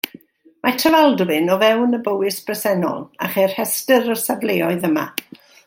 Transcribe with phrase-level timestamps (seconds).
[0.67, 5.05] Mae Trefaldwyn o fewn y Bowys bresennol a cheir rhestr o'r safleoedd yma.